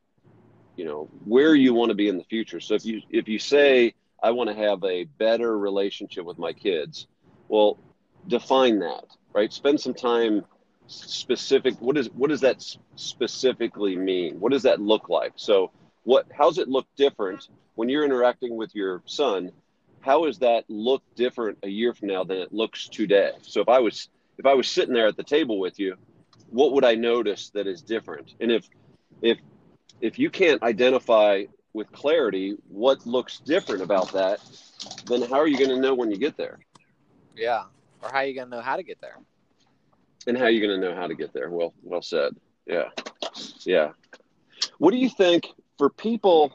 you 0.76 0.85
know 0.85 1.09
where 1.25 1.54
you 1.54 1.75
want 1.75 1.90
to 1.90 1.95
be 1.95 2.09
in 2.09 2.16
the 2.16 2.25
future. 2.25 2.61
So 2.61 2.75
if 2.75 2.85
you 2.85 3.02
if 3.11 3.28
you 3.28 3.38
say 3.38 3.95
i 4.23 4.30
want 4.30 4.49
to 4.49 4.57
have 4.57 4.83
a 4.85 5.04
better 5.04 5.57
relationship 5.59 6.25
with 6.25 6.38
my 6.38 6.52
kids 6.52 7.07
well 7.49 7.78
define 8.26 8.80
that 8.80 9.04
right? 9.33 9.52
Spend 9.52 9.80
some 9.80 9.95
time 9.95 10.45
specific 10.87 11.75
what 11.80 11.99
is 11.99 12.09
what 12.11 12.30
does 12.30 12.40
that 12.40 12.64
specifically 12.97 13.97
mean? 13.97 14.40
What 14.40 14.52
does 14.52 14.62
that 14.62 14.80
look 14.80 15.09
like? 15.09 15.33
So 15.37 15.71
what 16.09 16.27
how's 16.37 16.59
it 16.59 16.69
look 16.69 16.87
different 16.97 17.49
when 17.75 17.88
you're 17.88 18.05
interacting 18.05 18.57
with 18.57 18.75
your 18.75 19.03
son 19.07 19.50
how 20.00 20.25
does 20.25 20.38
that 20.38 20.65
look 20.69 21.03
different 21.17 21.59
a 21.62 21.69
year 21.69 21.93
from 21.93 22.09
now 22.09 22.23
than 22.25 22.38
it 22.38 22.53
looks 22.53 22.88
today 22.88 23.33
so 23.43 23.61
if 23.61 23.69
i 23.69 23.79
was 23.79 24.09
if 24.38 24.47
i 24.47 24.55
was 24.55 24.69
sitting 24.69 24.95
there 24.95 25.09
at 25.09 25.17
the 25.17 25.31
table 25.37 25.59
with 25.59 25.79
you 25.79 25.97
what 26.50 26.73
would 26.73 26.85
I 26.85 26.95
notice 26.95 27.50
that 27.50 27.67
is 27.67 27.83
different? 27.83 28.35
And 28.41 28.50
if 28.50 28.69
if 29.23 29.38
if 30.00 30.19
you 30.19 30.31
can't 30.31 30.62
identify 30.62 31.45
with 31.73 31.91
clarity 31.93 32.57
what 32.69 33.07
looks 33.07 33.41
different 33.41 33.83
about 33.83 34.12
that, 34.12 34.41
then 35.07 35.23
how 35.23 35.37
are 35.37 35.47
you 35.47 35.59
going 35.59 35.71
to 35.71 35.81
know 35.81 35.95
when 35.95 36.11
you 36.11 36.17
get 36.17 36.37
there? 36.37 36.59
Yeah, 37.37 37.65
or 38.03 38.11
how 38.11 38.19
are 38.19 38.25
you 38.25 38.35
going 38.35 38.50
to 38.50 38.57
know 38.57 38.62
how 38.62 38.77
to 38.77 38.83
get 38.83 39.00
there? 39.00 39.19
And 40.27 40.37
how 40.37 40.45
are 40.45 40.50
you 40.50 40.67
going 40.67 40.81
to 40.81 40.88
know 40.88 40.95
how 40.95 41.07
to 41.07 41.15
get 41.15 41.33
there? 41.33 41.50
Well, 41.50 41.75
well 41.83 42.03
said. 42.03 42.35
Yeah, 42.67 42.88
yeah. 43.65 43.91
What 44.79 44.91
do 44.91 44.97
you 44.97 45.09
think 45.09 45.47
for 45.78 45.88
people? 45.88 46.52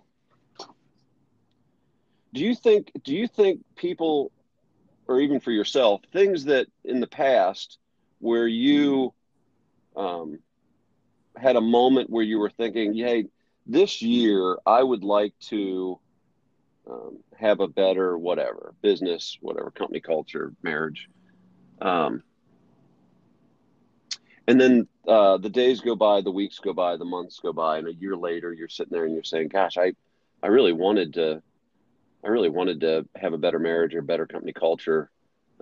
Do 2.34 2.42
you 2.42 2.56
think 2.56 2.92
do 3.04 3.16
you 3.16 3.28
think 3.28 3.62
people, 3.76 4.32
or 5.08 5.20
even 5.20 5.40
for 5.40 5.52
yourself, 5.52 6.02
things 6.12 6.46
that 6.46 6.68
in 6.84 7.00
the 7.00 7.08
past 7.08 7.80
where 8.20 8.48
you 8.48 9.14
um, 9.96 10.40
had 11.36 11.56
a 11.56 11.62
moment 11.62 12.10
where 12.10 12.24
you 12.24 12.40
were 12.40 12.50
thinking, 12.50 12.96
hey, 12.96 13.26
this 13.66 14.02
year 14.02 14.58
I 14.66 14.84
would 14.84 15.04
like 15.04 15.34
to 15.48 16.00
um, 16.90 17.20
have 17.38 17.60
a 17.60 17.68
better 17.68 18.18
whatever 18.18 18.74
business, 18.82 19.38
whatever 19.42 19.72
company 19.72 20.00
culture, 20.00 20.54
marriage. 20.62 21.08
Um, 21.82 22.24
and 24.48 24.60
then 24.60 24.88
uh, 25.08 25.38
the 25.38 25.50
days 25.50 25.82
go 25.82 25.96
by, 25.96 26.22
the 26.22 26.32
weeks 26.32 26.60
go 26.60 26.74
by, 26.74 26.98
the 26.98 27.06
months 27.06 27.40
go 27.40 27.54
by, 27.54 27.78
and 27.78 27.88
a 27.88 27.94
year 27.94 28.16
later 28.16 28.52
you're 28.54 28.70
sitting 28.70 28.92
there 28.92 29.06
and 29.06 29.14
you're 29.14 29.24
saying, 29.24 29.48
gosh, 29.48 29.78
I, 29.78 29.94
I 30.42 30.48
really 30.48 30.74
wanted 30.74 31.14
to, 31.14 31.42
I 32.24 32.28
really 32.28 32.50
wanted 32.50 32.82
to 32.82 33.06
have 33.16 33.34
a 33.34 33.38
better 33.38 33.60
marriage 33.60 33.96
or 33.96 34.02
better 34.02 34.26
company 34.26 34.54
culture. 34.54 35.10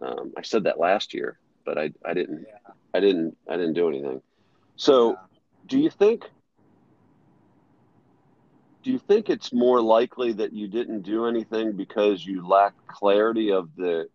Um, 0.01 0.33
I 0.37 0.41
said 0.41 0.63
that 0.63 0.79
last 0.79 1.13
year, 1.13 1.39
but 1.65 1.77
I, 1.77 1.91
I 2.03 2.13
didn't, 2.13 2.45
yeah. 2.47 2.73
I 2.93 2.99
didn't, 2.99 3.37
I 3.49 3.55
didn't 3.55 3.73
do 3.73 3.87
anything. 3.87 4.21
So, 4.75 5.11
yeah. 5.11 5.17
do 5.67 5.79
you 5.79 5.89
think? 5.89 6.25
Do 8.83 8.91
you 8.91 8.97
think 8.97 9.29
it's 9.29 9.53
more 9.53 9.79
likely 9.79 10.33
that 10.33 10.53
you 10.53 10.67
didn't 10.67 11.03
do 11.03 11.27
anything 11.27 11.73
because 11.73 12.25
you 12.25 12.47
lacked 12.47 12.87
clarity 12.87 13.51
of 13.51 13.69
the 13.77 14.07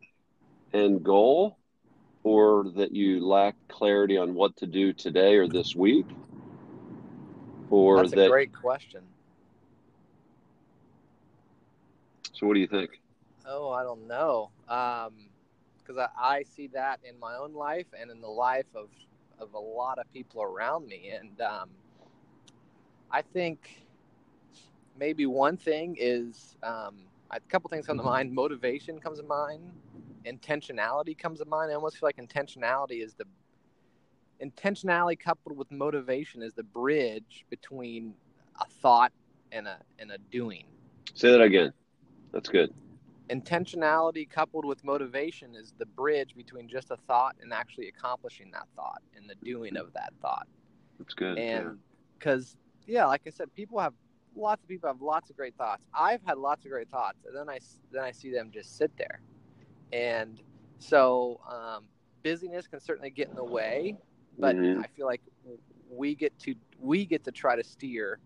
end 0.75 1.05
goal, 1.05 1.57
or 2.27 2.65
that 2.75 2.91
you 2.91 3.25
lack 3.25 3.55
clarity 3.69 4.17
on 4.17 4.35
what 4.35 4.57
to 4.57 4.67
do 4.67 4.93
today 4.93 5.37
or 5.37 5.47
this 5.47 5.77
week, 5.77 6.05
or 7.71 7.99
That's 7.99 8.11
that? 8.11 8.27
a 8.27 8.29
great 8.29 8.53
question. 8.53 9.03
So, 12.33 12.49
what 12.49 12.55
do 12.55 12.61
you 12.61 12.67
think? 12.67 12.91
Oh, 13.47 13.71
I 13.71 13.85
don't 13.85 14.09
know. 14.09 14.51
Um, 14.69 15.13
because 15.79 15.99
I, 15.99 16.09
I 16.21 16.43
see 16.43 16.67
that 16.69 16.99
in 17.09 17.17
my 17.21 17.37
own 17.37 17.55
life 17.55 17.87
and 17.97 18.11
in 18.11 18.21
the 18.21 18.27
life 18.27 18.67
of 18.75 18.89
of 19.39 19.55
a 19.55 19.59
lot 19.61 20.01
of 20.01 20.13
people 20.13 20.43
around 20.43 20.89
me, 20.89 21.13
and 21.17 21.41
um, 21.41 21.69
I 23.09 23.23
think 23.23 23.87
maybe 24.99 25.27
one 25.27 25.57
thing 25.57 25.97
is 25.97 26.57
um, 26.65 26.97
a 27.31 27.39
couple 27.39 27.71
things 27.71 27.87
come 27.87 27.99
to 27.99 28.03
mind. 28.03 28.35
Motivation 28.35 28.99
comes 28.99 29.21
to 29.21 29.25
mind. 29.25 29.63
Intentionality 30.27 31.17
comes 31.17 31.39
to 31.41 31.45
mind. 31.45 31.71
I 31.71 31.75
almost 31.75 31.99
feel 31.99 32.09
like 32.09 32.17
intentionality 32.17 33.03
is 33.03 33.15
the 33.15 33.25
intentionality 34.45 35.19
coupled 35.19 35.57
with 35.57 35.71
motivation 35.71 36.43
is 36.43 36.53
the 36.55 36.63
bridge 36.63 37.47
between 37.49 38.15
a 38.61 38.67
thought 38.67 39.13
and 39.53 39.67
a 39.67 39.79
and 39.99 40.11
a 40.11 40.19
doing. 40.31 40.65
Say 41.15 41.31
that 41.31 41.41
again. 41.41 41.73
That's 42.33 42.49
good 42.49 42.73
intentionality 43.29 44.29
coupled 44.29 44.65
with 44.65 44.85
motivation 44.85 45.55
is 45.55 45.73
the 45.79 45.87
bridge 45.87 46.35
between 46.37 46.69
just 46.69 46.91
a 46.91 46.97
thought 46.97 47.37
and 47.41 47.53
actually 47.53 47.89
accomplishing 47.89 48.51
that 48.53 48.67
thought 48.77 49.03
and 49.17 49.29
the 49.29 49.35
doing 49.45 49.77
of 49.77 49.93
that 49.95 50.13
thought. 50.21 50.47
That's 50.99 51.15
good. 51.15 51.39
And 51.39 51.79
because, 52.19 52.57
yeah. 52.87 53.01
yeah, 53.01 53.07
like 53.07 53.23
I 53.27 53.31
said, 53.31 53.53
people 53.55 53.79
have 53.81 53.95
lots 54.35 54.63
of 54.63 54.69
people 54.69 54.89
have 54.89 55.01
lots 55.01 55.31
of 55.31 55.37
great 55.37 55.57
thoughts. 55.57 55.83
I've 55.95 56.23
had 56.25 56.39
lots 56.39 56.65
of 56.65 56.71
great 56.71 56.89
thoughts, 56.89 57.19
and 57.27 57.37
then 57.37 57.49
I 57.49 57.59
then 57.93 58.05
I 58.05 58.13
see 58.13 58.31
them 58.31 58.51
just 58.53 58.77
sit 58.77 58.97
there, 58.97 59.21
and 59.93 60.41
so 60.79 61.41
um, 61.51 61.85
busyness 62.23 62.67
can 62.67 62.81
certainly 62.81 63.11
get 63.11 63.29
in 63.29 63.37
the 63.37 63.45
way, 63.45 63.97
but 64.39 64.57
mm-hmm. 64.57 64.81
I 64.81 64.87
feel 64.97 65.07
like 65.07 65.23
we 65.91 66.15
get 66.15 66.39
to 66.41 66.55
we 66.81 67.05
get 67.05 67.25
to 67.25 67.31
try 67.31 67.57
to 67.57 67.65
steer 67.65 68.19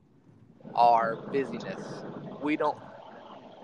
our 0.75 1.17
busyness. 1.17 1.81
We 2.43 2.57
don't 2.57 2.79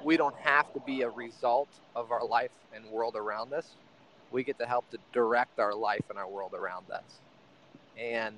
we 0.04 0.16
don't 0.16 0.36
have 0.36 0.72
to 0.74 0.80
be 0.80 1.02
a 1.02 1.10
result 1.10 1.68
of 1.94 2.12
our 2.12 2.24
life 2.24 2.52
and 2.74 2.84
world 2.90 3.16
around 3.16 3.52
us. 3.52 3.74
We 4.30 4.44
get 4.44 4.58
to 4.58 4.66
help 4.66 4.88
to 4.90 4.98
direct 5.12 5.58
our 5.58 5.74
life 5.74 6.04
and 6.10 6.18
our 6.18 6.28
world 6.28 6.54
around 6.54 6.90
us. 6.90 7.20
And 7.98 8.36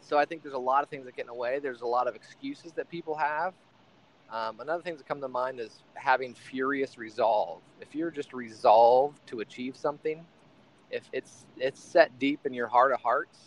so 0.00 0.18
I 0.18 0.24
think 0.24 0.42
there's 0.42 0.54
a 0.54 0.58
lot 0.58 0.82
of 0.82 0.90
things 0.90 1.04
that 1.04 1.16
get 1.16 1.22
in 1.22 1.28
the 1.28 1.34
way. 1.34 1.58
There's 1.58 1.82
a 1.82 1.86
lot 1.86 2.08
of 2.08 2.14
excuses 2.14 2.72
that 2.72 2.90
people 2.90 3.14
have. 3.14 3.54
Um, 4.32 4.60
another 4.60 4.82
thing 4.82 4.96
that 4.96 5.06
come 5.06 5.20
to 5.20 5.28
mind 5.28 5.60
is 5.60 5.82
having 5.94 6.32
furious 6.32 6.96
resolve. 6.96 7.60
If 7.82 7.94
you're 7.94 8.10
just 8.10 8.32
resolved 8.32 9.24
to 9.26 9.40
achieve 9.40 9.76
something, 9.76 10.24
if 10.90 11.02
it's 11.12 11.44
it's 11.58 11.80
set 11.82 12.18
deep 12.18 12.40
in 12.46 12.54
your 12.54 12.66
heart 12.66 12.92
of 12.92 13.00
hearts, 13.00 13.38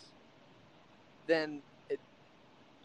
then 1.26 1.60
it, 1.90 1.98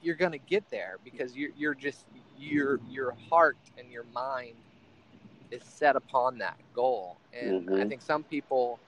you're 0.02 0.16
going 0.16 0.32
to 0.32 0.40
get 0.40 0.68
there 0.72 0.98
because 1.04 1.36
you're 1.36 1.52
you're 1.56 1.76
just 1.76 2.06
your 2.40 2.80
your 2.90 3.16
heart 3.30 3.58
and 3.78 3.92
your 3.92 4.06
mind 4.16 4.56
is 5.52 5.64
set 5.64 5.96
upon 5.96 6.40
that 6.40 6.58
goal. 6.74 7.18
And 7.40 7.68
mm-hmm. 7.68 7.82
I 7.82 7.86
think 7.86 8.02
some 8.02 8.24
people 8.24 8.80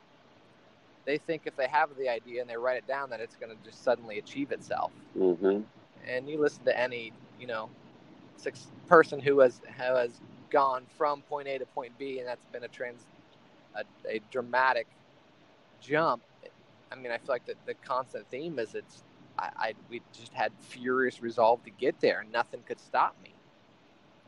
they 1.06 1.20
think 1.20 1.44
if 1.46 1.56
they 1.56 1.68
have 1.68 1.90
the 1.98 2.10
idea 2.10 2.42
and 2.42 2.50
they 2.50 2.58
write 2.58 2.78
it 2.78 2.88
down 2.88 3.12
that 3.12 3.20
it's 3.20 3.36
going 3.36 3.56
to 3.56 3.64
just 3.64 3.84
suddenly 3.84 4.18
achieve 4.18 4.52
itself. 4.52 4.92
Mm-hmm. 5.16 5.62
And 6.08 6.30
you 6.30 6.40
listen 6.40 6.64
to 6.66 6.80
any, 6.80 7.14
you 7.40 7.46
know, 7.48 7.70
person 8.88 9.20
who 9.20 9.40
has 9.40 9.62
has 9.78 10.20
gone 10.50 10.86
from 10.98 11.22
point 11.24 11.48
A 11.48 11.58
to 11.58 11.66
point 11.66 11.98
B, 11.98 12.20
and 12.20 12.28
that's 12.28 12.46
been 12.52 12.64
a 12.64 12.68
trans, 12.68 13.06
a, 13.76 13.84
a 14.08 14.20
dramatic 14.32 14.88
jump. 15.82 16.22
I 16.92 16.96
mean, 16.96 17.12
I 17.12 17.18
feel 17.18 17.30
like 17.30 17.46
the, 17.46 17.56
the 17.66 17.74
constant 17.74 18.28
theme 18.30 18.60
is 18.60 18.76
it's 18.76 19.04
I, 19.38 19.50
I 19.58 19.74
we 19.90 20.02
just 20.14 20.34
had 20.34 20.52
furious 20.60 21.22
resolve 21.22 21.64
to 21.64 21.72
get 21.72 22.00
there, 22.00 22.22
and 22.22 22.32
nothing 22.32 22.62
could 22.66 22.80
stop 22.80 23.16
me. 23.24 23.34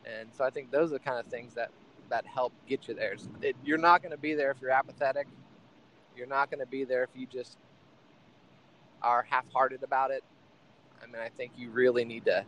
And 0.04 0.28
so 0.34 0.44
I 0.44 0.50
think 0.50 0.70
those 0.70 0.90
are 0.90 0.94
the 0.94 1.00
kind 1.00 1.18
of 1.18 1.26
things 1.26 1.54
that 1.54 1.70
that 2.10 2.26
help 2.26 2.52
get 2.68 2.88
you 2.88 2.94
there. 2.94 3.16
It, 3.42 3.56
you're 3.64 3.78
not 3.78 4.02
going 4.02 4.12
to 4.12 4.18
be 4.18 4.34
there 4.34 4.50
if 4.50 4.60
you're 4.60 4.70
apathetic. 4.70 5.26
You're 6.16 6.26
not 6.26 6.50
going 6.50 6.60
to 6.60 6.66
be 6.66 6.84
there 6.84 7.02
if 7.02 7.10
you 7.14 7.26
just 7.26 7.58
are 9.02 9.22
half-hearted 9.28 9.82
about 9.82 10.10
it. 10.10 10.22
I 11.02 11.06
mean, 11.06 11.20
I 11.20 11.28
think 11.28 11.52
you 11.56 11.70
really 11.70 12.04
need 12.04 12.24
to 12.26 12.44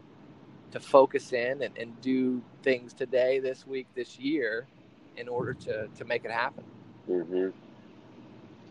to 0.72 0.80
focus 0.80 1.32
in 1.32 1.62
and, 1.62 1.76
and 1.78 2.00
do 2.00 2.42
things 2.62 2.92
today, 2.92 3.38
this 3.38 3.66
week, 3.66 3.86
this 3.94 4.18
year, 4.18 4.66
in 5.16 5.28
order 5.28 5.54
to 5.54 5.88
to 5.88 6.04
make 6.04 6.24
it 6.24 6.30
happen. 6.30 6.64
Mm-hmm. 7.08 7.48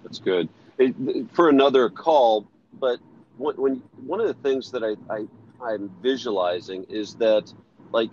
That's 0.04 0.20
good. 0.20 0.48
It, 0.78 0.96
for 1.34 1.50
another 1.50 1.90
call, 1.90 2.48
but 2.80 3.00
when, 3.38 3.56
when 3.56 3.76
one 4.06 4.22
of 4.22 4.28
the 4.28 4.36
things 4.36 4.72
that 4.72 4.84
I, 4.84 4.96
I 5.14 5.26
I'm 5.64 5.90
visualizing 6.02 6.86
is 6.90 7.16
that 7.16 7.52
like 7.92 8.12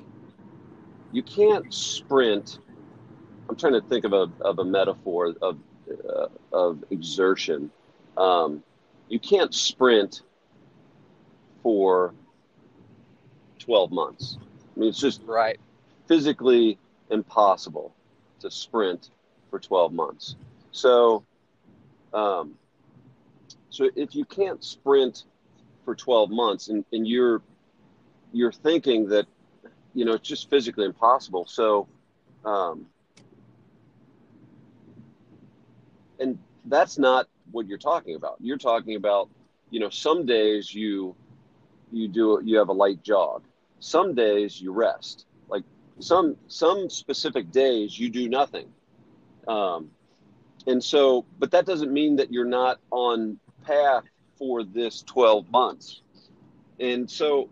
you 1.12 1.22
can't 1.22 1.72
sprint. 1.72 2.58
I'm 3.48 3.56
trying 3.56 3.74
to 3.74 3.82
think 3.82 4.04
of 4.04 4.12
a 4.12 4.30
of 4.40 4.58
a 4.58 4.64
metaphor 4.64 5.34
of 5.42 5.58
uh, 6.08 6.28
of 6.52 6.82
exertion. 6.90 7.70
Um, 8.16 8.62
you 9.08 9.18
can't 9.18 9.52
sprint 9.52 10.22
for 11.62 12.14
12 13.64 13.92
months. 13.92 14.38
I 14.76 14.80
mean, 14.80 14.88
it's 14.88 15.00
just 15.00 15.22
right 15.24 15.58
physically 16.06 16.78
impossible 17.10 17.94
to 18.40 18.50
sprint 18.50 19.10
for 19.50 19.58
12 19.58 19.92
months. 19.92 20.36
So, 20.72 21.24
um, 22.12 22.54
so 23.70 23.90
if 23.96 24.14
you 24.14 24.24
can't 24.24 24.62
sprint 24.62 25.24
for 25.84 25.94
12 25.94 26.30
months 26.30 26.68
and, 26.68 26.84
and 26.92 27.06
you're 27.06 27.42
you're 28.32 28.52
thinking 28.52 29.08
that 29.08 29.26
you 29.94 30.04
know 30.04 30.12
it's 30.12 30.28
just 30.28 30.48
physically 30.48 30.86
impossible 30.86 31.44
so 31.46 31.86
um, 32.44 32.86
and 36.18 36.38
that's 36.66 36.98
not 36.98 37.26
what 37.52 37.66
you're 37.66 37.78
talking 37.78 38.14
about 38.16 38.36
you're 38.40 38.58
talking 38.58 38.96
about 38.96 39.28
you 39.70 39.78
know 39.78 39.90
some 39.90 40.24
days 40.24 40.74
you 40.74 41.14
you 41.92 42.08
do 42.08 42.40
you 42.44 42.56
have 42.56 42.68
a 42.68 42.72
light 42.72 43.02
jog 43.02 43.42
some 43.84 44.14
days 44.14 44.60
you 44.60 44.72
rest 44.72 45.26
like 45.48 45.64
some 45.98 46.36
some 46.48 46.88
specific 46.88 47.50
days 47.50 47.98
you 47.98 48.08
do 48.08 48.28
nothing 48.28 48.66
um, 49.48 49.90
and 50.66 50.82
so 50.82 51.24
but 51.38 51.50
that 51.50 51.66
doesn't 51.66 51.92
mean 51.92 52.16
that 52.16 52.32
you're 52.32 52.44
not 52.44 52.78
on 52.90 53.38
path 53.64 54.04
for 54.38 54.64
this 54.64 55.02
12 55.02 55.50
months 55.50 56.00
and 56.80 57.10
so 57.10 57.48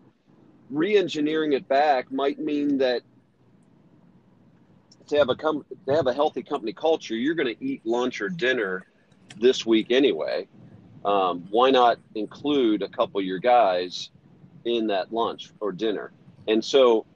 re-engineering 0.71 1.53
it 1.53 1.69
back 1.69 2.11
might 2.11 2.39
mean 2.39 2.79
that 2.79 3.03
to 5.13 5.19
have 5.19 5.29
a 5.29 5.35
com- 5.35 5.65
to 5.87 5.95
have 5.95 6.07
a 6.07 6.15
healthy 6.15 6.43
company 6.43 6.73
culture, 6.73 7.15
you're 7.15 7.35
going 7.35 7.55
to 7.55 7.65
eat 7.65 7.85
lunch 7.85 8.21
or 8.21 8.29
dinner 8.29 8.87
this 9.39 9.67
week 9.67 9.91
anyway. 9.91 10.49
Um, 11.05 11.47
why 11.51 11.71
not 11.71 11.99
include 12.15 12.83
a 12.83 12.89
couple 12.89 13.21
of 13.21 13.27
your 13.27 13.39
guys 13.39 14.11
in 14.65 14.87
that 14.89 15.13
lunch 15.13 15.51
or 15.61 15.73
dinner? 15.73 16.13
And 16.49 16.65
so 16.65 17.07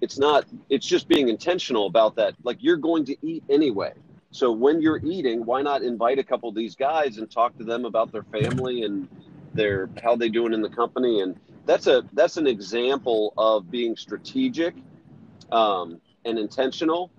it's 0.00 0.18
not 0.18 0.46
it's 0.68 0.86
just 0.86 1.08
being 1.08 1.28
intentional 1.28 1.86
about 1.86 2.16
that. 2.16 2.34
Like 2.42 2.58
you're 2.60 2.76
going 2.76 3.04
to 3.06 3.16
eat 3.22 3.44
anyway. 3.48 3.92
So 4.32 4.52
when 4.52 4.80
you're 4.80 5.00
eating, 5.04 5.44
why 5.44 5.60
not 5.62 5.82
invite 5.82 6.18
a 6.18 6.24
couple 6.24 6.48
of 6.48 6.54
these 6.54 6.76
guys 6.76 7.18
and 7.18 7.28
talk 7.30 7.56
to 7.58 7.64
them 7.64 7.84
about 7.84 8.12
their 8.12 8.22
family 8.22 8.84
and 8.84 9.08
their 9.54 9.88
how 10.02 10.16
they 10.16 10.28
doing 10.28 10.52
in 10.52 10.62
the 10.62 10.68
company 10.68 11.20
and 11.20 11.36
that's 11.66 11.86
a 11.86 12.02
that's 12.12 12.36
an 12.36 12.46
example 12.46 13.32
of 13.36 13.70
being 13.70 13.96
strategic 13.96 14.74
um, 15.52 16.00
and 16.24 16.38
intentional 16.38 17.10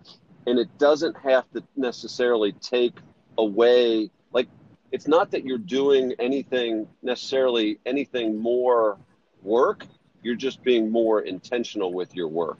and 0.47 0.57
it 0.57 0.69
doesn't 0.77 1.15
have 1.17 1.49
to 1.51 1.63
necessarily 1.75 2.51
take 2.53 2.97
away 3.37 4.09
like 4.31 4.47
it's 4.91 5.07
not 5.07 5.31
that 5.31 5.45
you're 5.45 5.57
doing 5.57 6.13
anything 6.19 6.87
necessarily 7.01 7.79
anything 7.85 8.37
more 8.37 8.97
work 9.43 9.85
you're 10.23 10.35
just 10.35 10.63
being 10.63 10.91
more 10.91 11.21
intentional 11.21 11.93
with 11.93 12.15
your 12.15 12.27
work 12.27 12.59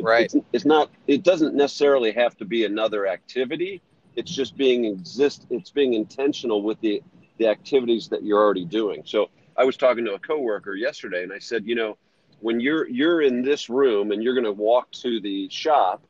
right 0.00 0.26
it's, 0.26 0.36
it's 0.52 0.64
not 0.64 0.90
it 1.06 1.22
doesn't 1.22 1.54
necessarily 1.54 2.12
have 2.12 2.36
to 2.36 2.44
be 2.44 2.64
another 2.64 3.06
activity 3.06 3.80
it's 4.16 4.34
just 4.34 4.56
being 4.56 4.84
exist 4.84 5.46
it's 5.50 5.70
being 5.70 5.94
intentional 5.94 6.62
with 6.62 6.80
the 6.80 7.02
the 7.38 7.46
activities 7.46 8.08
that 8.08 8.22
you're 8.22 8.38
already 8.38 8.64
doing 8.64 9.02
so 9.04 9.28
I 9.58 9.64
was 9.64 9.76
talking 9.76 10.04
to 10.04 10.14
a 10.14 10.18
coworker 10.20 10.76
yesterday, 10.76 11.24
and 11.24 11.32
I 11.32 11.40
said, 11.40 11.66
you 11.66 11.74
know, 11.74 11.98
when 12.40 12.60
you're 12.60 12.88
you're 12.88 13.22
in 13.22 13.42
this 13.42 13.68
room 13.68 14.12
and 14.12 14.22
you're 14.22 14.34
going 14.34 14.44
to 14.44 14.52
walk 14.52 14.90
to 15.02 15.20
the 15.20 15.48
shop, 15.50 16.00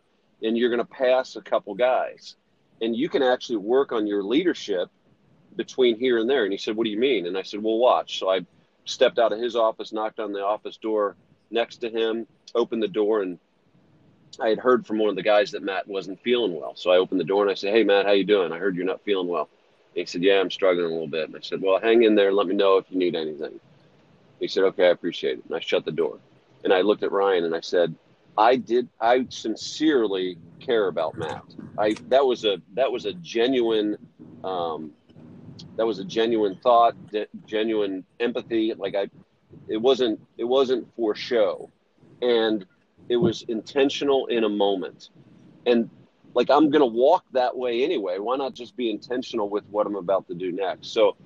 and 0.43 0.57
you're 0.57 0.69
going 0.69 0.79
to 0.79 0.85
pass 0.85 1.35
a 1.35 1.41
couple 1.41 1.75
guys, 1.75 2.37
and 2.83 2.95
you 2.95 3.09
can 3.09 3.23
actually 3.23 3.57
work 3.57 3.91
on 3.91 4.07
your 4.07 4.23
leadership 4.23 4.91
between 5.57 5.99
here 5.99 6.19
and 6.19 6.29
there. 6.29 6.45
And 6.45 6.53
he 6.53 6.59
said, 6.59 6.77
what 6.77 6.85
do 6.85 6.91
you 6.91 6.99
mean? 6.99 7.27
And 7.27 7.39
I 7.39 7.43
said, 7.43 7.63
well, 7.63 7.79
watch. 7.79 8.19
So 8.19 8.31
I 8.31 8.41
stepped 8.89 9.19
out 9.19 9.33
of 9.33 9.39
his 9.39 9.57
office, 9.57 9.93
knocked 9.93 10.21
on 10.21 10.33
the 10.33 10.45
office 10.45 10.77
door 10.77 11.17
next 11.51 11.77
to 11.79 11.91
him, 11.91 12.27
opened 12.55 12.83
the 12.83 12.89
door, 12.89 13.23
and 13.23 13.39
I 14.41 14.49
had 14.49 14.59
heard 14.59 14.87
from 14.87 14.99
one 14.99 15.11
of 15.11 15.17
the 15.17 15.23
guys 15.23 15.51
that 15.53 15.63
Matt 15.63 15.89
wasn't 15.89 16.21
feeling 16.21 16.55
well. 16.55 16.75
So 16.77 16.91
I 16.91 16.99
opened 16.99 17.21
the 17.21 17.25
door 17.25 17.43
and 17.43 17.51
I 17.51 17.55
said, 17.55 17.75
"Hey, 17.75 17.85
Matt, 17.85 18.07
how 18.07 18.13
you 18.13 18.25
doing? 18.25 18.53
I 18.53 18.59
heard 18.59 18.77
you're 18.77 18.85
not 18.85 19.03
feeling 19.05 19.29
well." 19.29 19.49
He 19.95 20.07
said, 20.07 20.23
Yeah, 20.23 20.41
I'm 20.41 20.51
struggling 20.51 20.87
a 20.87 20.91
little 20.91 21.09
bit. 21.09 21.29
And 21.29 21.37
I 21.37 21.41
said, 21.41 21.61
Well, 21.61 21.81
hang 21.81 22.05
in 22.05 22.15
there. 22.15 22.33
Let 22.33 22.47
me 22.47 22.55
know 22.55 22.77
if 22.77 22.87
you 22.91 22.99
need 22.99 23.17
anything. 23.17 23.59
He 24.39 24.49
said, 24.49 24.65
Okay, 24.65 24.87
I 24.87 24.91
appreciate 24.91 25.39
it. 25.39 25.45
And 25.47 25.57
I 25.57 25.61
shut 25.61 25.85
the 25.85 25.93
door. 25.93 26.19
And 26.65 26.73
I 26.73 26.83
looked 26.83 27.03
at 27.03 27.13
Ryan 27.13 27.45
and 27.45 27.55
I 27.55 27.61
said, 27.61 27.95
I 28.37 28.57
did. 28.57 28.89
I 29.01 29.27
sincerely 29.31 30.39
care 30.61 30.87
about 30.89 31.19
Matt. 31.19 31.43
I 31.77 31.97
that 32.09 32.25
was 32.25 32.45
a 32.45 32.61
that 32.75 32.91
was 32.91 33.05
a 33.05 33.13
genuine, 33.15 33.99
um, 34.45 34.93
that 35.79 35.87
was 35.87 36.01
a 36.01 36.05
genuine 36.05 36.57
thought, 36.57 36.95
genuine 37.47 38.05
empathy. 38.19 38.75
Like 38.77 38.97
I, 38.97 39.09
it 39.69 39.79
wasn't 39.79 40.21
it 40.37 40.45
wasn't 40.45 40.89
for 40.97 41.15
show, 41.15 41.71
and 42.21 42.67
it 43.09 43.17
was 43.17 43.43
intentional 43.43 44.27
in 44.27 44.43
a 44.45 44.49
moment. 44.49 45.11
And 45.67 45.89
like 46.35 46.51
I'm 46.51 46.71
to 46.81 46.87
walk 46.87 47.25
that 47.33 47.57
way 47.57 47.85
anyway. 47.85 48.19
Why 48.19 48.37
not 48.37 48.55
just 48.55 48.77
be 48.77 48.91
intentional 48.91 49.49
with 49.49 49.65
what 49.71 49.87
I'm 49.87 49.95
about 49.95 50.27
to 50.29 50.35
do 50.35 50.51
next? 50.51 50.89
So 50.89 51.17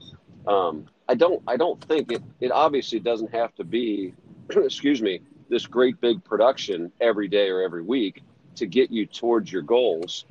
um, 0.47 0.85
I 1.09 1.15
don't 1.15 1.43
I 1.49 1.57
don't 1.57 1.83
think 1.85 2.13
it 2.13 2.23
it 2.41 2.53
obviously 2.53 3.01
doesn't 3.01 3.35
have 3.35 3.55
to 3.55 3.65
be 3.65 4.13
excuse 4.51 5.01
me 5.01 5.21
this 5.49 5.67
great 5.67 5.99
big 6.01 6.23
production 6.25 6.93
every 7.01 7.29
day 7.29 7.49
or 7.49 7.63
every 7.63 7.83
week 7.83 8.23
to 8.57 8.67
get 8.67 8.91
you 8.91 9.07
towards 9.07 9.51
your 9.51 9.63
goals 9.63 10.27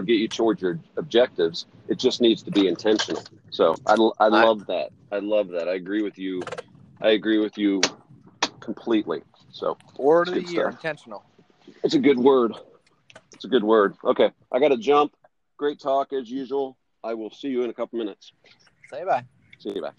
or 0.00 0.02
get 0.02 0.14
you 0.14 0.28
towards 0.28 0.62
your 0.62 0.80
objectives. 0.96 1.66
It 1.88 1.98
just 1.98 2.20
needs 2.20 2.42
to 2.44 2.50
be 2.50 2.66
intentional. 2.66 3.22
So 3.50 3.76
I, 3.86 3.94
I 4.18 4.28
love 4.28 4.66
that. 4.66 4.90
I 5.12 5.18
love 5.18 5.48
that. 5.48 5.68
I 5.68 5.74
agree 5.74 6.02
with 6.02 6.18
you. 6.18 6.48
I 7.02 7.10
agree 7.10 7.38
with 7.38 7.58
you 7.58 7.82
completely. 8.60 9.22
So 9.52 9.76
word 9.98 10.28
of 10.28 10.34
the 10.34 10.40
year, 10.40 10.62
stuff. 10.62 10.72
intentional. 10.72 11.24
It's 11.84 11.94
a 11.94 11.98
good 11.98 12.18
word. 12.18 12.54
It's 13.34 13.44
a 13.44 13.48
good 13.48 13.64
word. 13.64 13.94
Okay, 14.04 14.30
I 14.50 14.58
got 14.58 14.68
to 14.68 14.78
jump. 14.78 15.12
Great 15.58 15.78
talk 15.78 16.14
as 16.14 16.30
usual. 16.30 16.78
I 17.04 17.14
will 17.14 17.30
see 17.30 17.48
you 17.48 17.62
in 17.62 17.70
a 17.70 17.74
couple 17.74 17.98
minutes. 17.98 18.32
Say 18.90 19.04
bye. 19.04 19.24
See 19.58 19.72
you 19.74 19.82
bye. 19.82 19.92